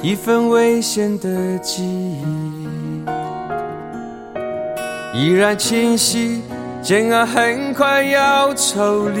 [0.00, 2.24] 一份危险的记忆，
[5.12, 6.40] 依然清晰，
[6.80, 9.20] 煎熬很快要抽离。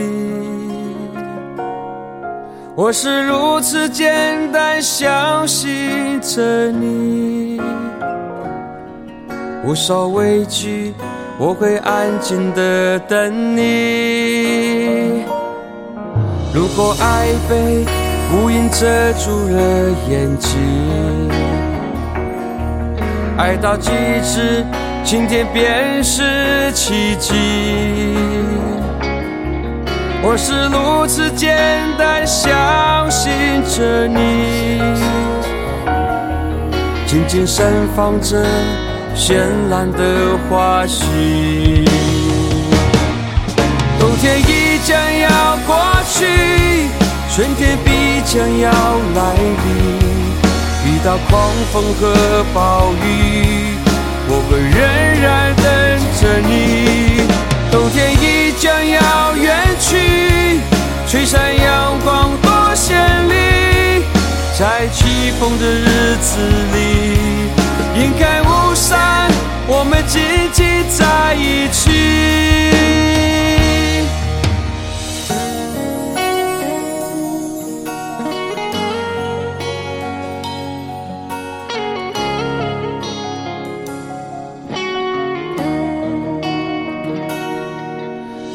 [2.76, 7.60] 我是如此简单相信着你，
[9.64, 10.94] 无所畏惧，
[11.40, 15.24] 我会安静的等你。
[16.54, 17.84] 如果爱被
[18.30, 20.58] 乌云遮住了眼睛，
[23.38, 23.90] 爱到极
[24.22, 24.66] 致，
[25.02, 27.32] 晴天便是奇迹。
[30.20, 31.56] 我是如此简
[31.96, 33.32] 单相信
[33.64, 34.82] 着你，
[37.06, 38.44] 静静盛放着
[39.16, 39.38] 绚
[39.70, 41.02] 烂的花絮。
[43.98, 45.74] 冬天已将要过
[46.10, 46.26] 去，
[47.34, 47.90] 春天必
[48.30, 49.66] 将要来临。
[50.84, 53.74] 遇到狂风和暴雨，
[54.28, 54.76] 我会仍
[55.22, 55.64] 然等
[56.20, 56.52] 着你。
[57.70, 60.60] 冬天已将要远去，
[61.06, 62.92] 吹散阳光多绚
[63.28, 64.04] 丽，
[64.58, 66.36] 在起风的日子
[66.74, 66.76] 里，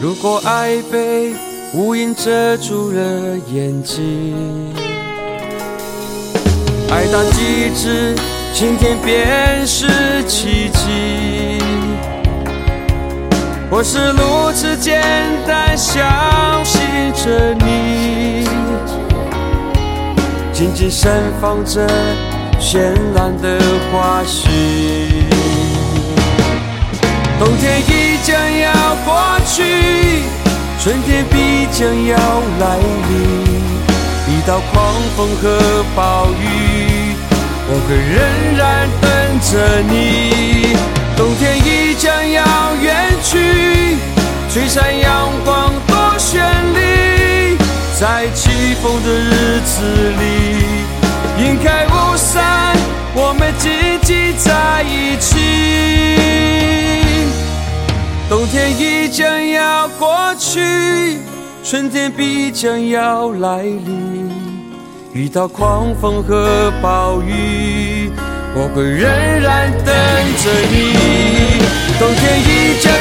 [0.04, 1.34] 如果爱被
[1.76, 4.36] 乌云遮住了眼睛，
[6.92, 8.14] 爱到极致，
[8.54, 9.88] 晴天便是
[10.28, 11.58] 奇迹。
[13.72, 15.02] 我是如此简
[15.48, 16.04] 单相
[16.66, 16.82] 信
[17.14, 18.46] 着你，
[20.52, 21.10] 静静盛
[21.40, 21.88] 放着
[22.60, 23.58] 绚烂的
[23.90, 25.43] 花絮。
[30.84, 32.18] 春天必将要
[32.60, 32.76] 来
[33.08, 33.16] 临。
[34.28, 35.42] 一道狂风和
[35.96, 37.16] 暴雨，
[37.70, 38.20] 我会仍
[38.58, 39.52] 然等着
[39.90, 40.76] 你。
[41.16, 42.44] 冬天已将要
[42.82, 43.96] 远去，
[44.52, 46.42] 吹散阳光多绚
[46.74, 47.58] 丽，
[47.98, 49.86] 在起风的日子
[50.20, 50.22] 里，
[51.42, 52.76] 引开雾散，
[53.16, 53.72] 我们紧
[54.02, 55.40] 紧在一起。
[58.30, 61.20] 冬天已将要过去，
[61.64, 64.32] 春天必将要来临。
[65.14, 68.10] 遇到狂风和暴雨，
[68.56, 69.08] 我会仍
[69.40, 69.94] 然等
[70.42, 70.98] 着你。
[72.00, 72.92] 冬天已将